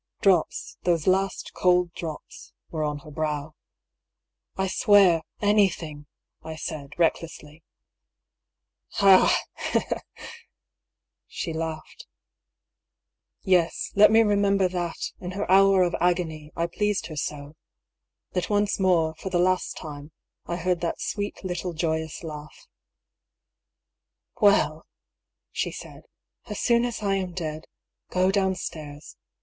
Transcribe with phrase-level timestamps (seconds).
[0.19, 3.53] Drops, those last cold drops, were on her brow."
[4.57, 5.21] I swear—
[5.53, 6.07] anything,"
[6.41, 7.61] I said, recklessly."
[8.99, 10.01] Ah I"
[11.27, 12.07] she laughed.
[13.43, 17.55] Yes, let me remember that, in her hour of agony, I pleased her so—
[18.33, 20.13] that once more, for the last time,
[20.47, 22.65] I heard that sweet little joyous laugh.
[24.41, 24.85] DIARY OF HUGH PAULU I53" Well,"
[25.51, 26.01] she said,"
[26.49, 27.65] as soon as I am dead,
[28.09, 29.15] go down stairs.